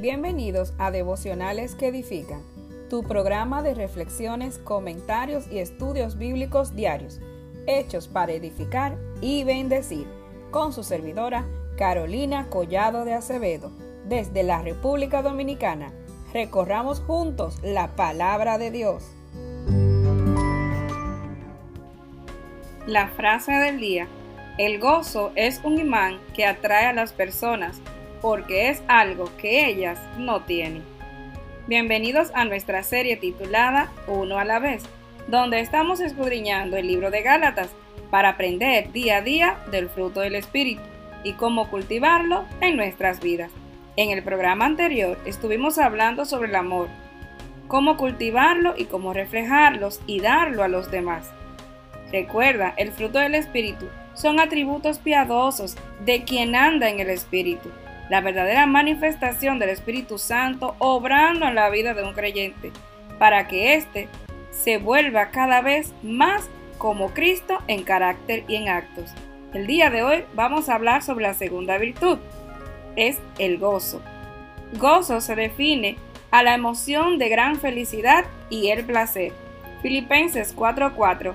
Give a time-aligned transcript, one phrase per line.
[0.00, 2.40] Bienvenidos a Devocionales que Edifican,
[2.88, 7.18] tu programa de reflexiones, comentarios y estudios bíblicos diarios,
[7.66, 10.06] hechos para edificar y bendecir,
[10.52, 11.44] con su servidora
[11.76, 13.72] Carolina Collado de Acevedo,
[14.04, 15.92] desde la República Dominicana.
[16.32, 19.04] Recorramos juntos la palabra de Dios.
[22.86, 24.06] La frase del día.
[24.58, 27.80] El gozo es un imán que atrae a las personas
[28.20, 30.82] porque es algo que ellas no tienen.
[31.66, 34.82] Bienvenidos a nuestra serie titulada Uno a la vez,
[35.28, 37.68] donde estamos escudriñando el libro de Gálatas
[38.10, 40.82] para aprender día a día del fruto del Espíritu
[41.24, 43.50] y cómo cultivarlo en nuestras vidas.
[43.96, 46.88] En el programa anterior estuvimos hablando sobre el amor,
[47.66, 51.30] cómo cultivarlo y cómo reflejarlos y darlo a los demás.
[52.10, 57.68] Recuerda, el fruto del Espíritu son atributos piadosos de quien anda en el Espíritu
[58.08, 62.72] la verdadera manifestación del Espíritu Santo obrando en la vida de un creyente,
[63.18, 64.08] para que éste
[64.50, 69.12] se vuelva cada vez más como Cristo en carácter y en actos.
[69.52, 72.18] El día de hoy vamos a hablar sobre la segunda virtud,
[72.96, 74.02] es el gozo.
[74.78, 75.96] Gozo se define
[76.30, 79.32] a la emoción de gran felicidad y el placer.
[79.82, 81.34] Filipenses 4:4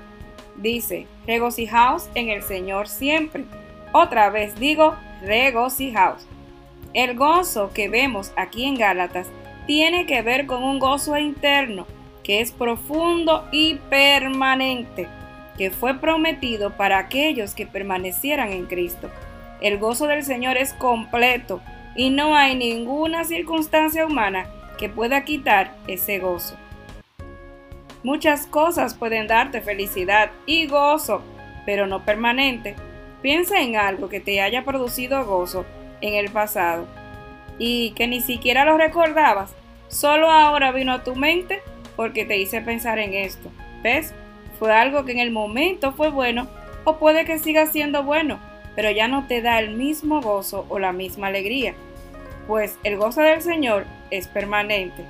[0.57, 3.45] dice, regocijaos en el Señor siempre.
[3.91, 6.27] Otra vez digo, regocijaos.
[6.93, 9.27] El gozo que vemos aquí en Gálatas
[9.65, 11.87] tiene que ver con un gozo interno
[12.23, 15.07] que es profundo y permanente,
[15.57, 19.09] que fue prometido para aquellos que permanecieran en Cristo.
[19.59, 21.61] El gozo del Señor es completo
[21.95, 24.45] y no hay ninguna circunstancia humana
[24.77, 26.55] que pueda quitar ese gozo.
[28.03, 31.23] Muchas cosas pueden darte felicidad y gozo,
[31.65, 32.75] pero no permanente.
[33.21, 35.65] Piensa en algo que te haya producido gozo
[36.03, 36.85] en el pasado
[37.57, 39.55] y que ni siquiera lo recordabas,
[39.87, 41.61] solo ahora vino a tu mente
[41.95, 43.49] porque te hice pensar en esto.
[43.81, 44.13] ¿Ves?
[44.59, 46.47] Fue algo que en el momento fue bueno
[46.83, 48.39] o puede que siga siendo bueno,
[48.75, 51.73] pero ya no te da el mismo gozo o la misma alegría,
[52.47, 55.05] pues el gozo del Señor es permanente.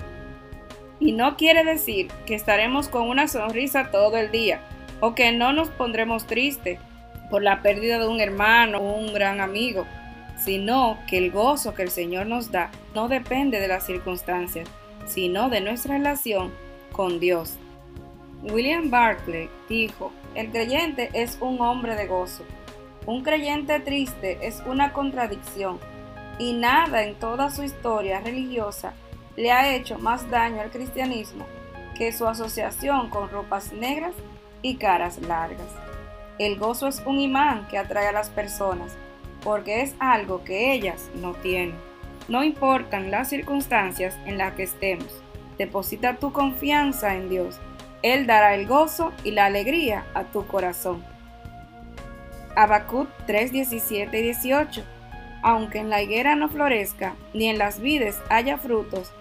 [1.00, 4.62] Y no quiere decir que estaremos con una sonrisa todo el día
[5.00, 6.80] o que no nos pondremos tristes
[7.32, 9.88] por la pérdida de un hermano o un gran amigo
[10.44, 14.68] sino que el gozo que el Señor nos da no depende de las circunstancias,
[15.06, 16.52] sino de nuestra relación
[16.92, 17.58] con Dios.
[18.44, 22.44] William Barclay dijo, el creyente es un hombre de gozo.
[23.06, 25.80] Un creyente triste es una contradicción
[26.40, 28.94] y nada en toda su historia religiosa
[29.36, 31.46] le ha hecho más daño al cristianismo
[31.96, 34.14] que su asociación con ropas negras
[34.62, 35.68] y caras largas.
[36.40, 38.96] El gozo es un imán que atrae a las personas
[39.44, 41.76] porque es algo que ellas no tienen.
[42.28, 45.22] No importan las circunstancias en las que estemos,
[45.58, 47.60] deposita tu confianza en Dios.
[48.02, 51.04] Él dará el gozo y la alegría a tu corazón.
[52.56, 54.84] Habacuc 3, 17 y 18.
[55.42, 59.12] Aunque en la higuera no florezca, ni en las vides haya frutos,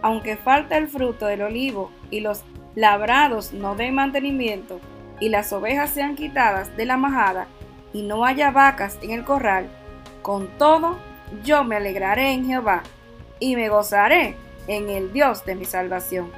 [0.00, 2.44] aunque falta el fruto del olivo y los
[2.74, 4.80] labrados no den mantenimiento,
[5.20, 7.46] y las ovejas sean quitadas de la majada,
[7.92, 9.68] y no haya vacas en el corral,
[10.22, 10.96] con todo
[11.44, 12.82] yo me alegraré en Jehová
[13.38, 14.36] y me gozaré
[14.66, 16.30] en el Dios de mi salvación.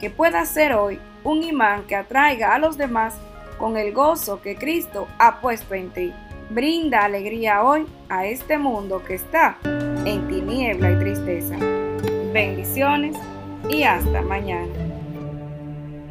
[0.00, 3.14] Que pueda ser hoy un imán que atraiga a los demás
[3.58, 6.12] con el gozo que Cristo ha puesto en ti.
[6.50, 11.56] Brinda alegría hoy a este mundo que está en tiniebla y tristeza.
[12.32, 13.16] Bendiciones
[13.68, 14.91] y hasta mañana.